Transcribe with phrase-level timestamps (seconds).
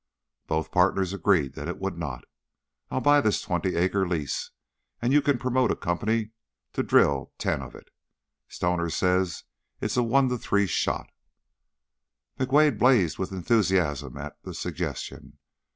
[0.47, 2.25] Both partners agreed that it would not.
[2.89, 4.49] "I'll buy this twenty acre lease,
[4.99, 6.31] and you can promote a company
[6.73, 7.91] to drill ten of it,
[8.47, 9.43] Stoner says
[9.79, 11.11] it's a one to three shot."
[12.39, 15.37] McWade blazed with enthusiasm at the suggestion.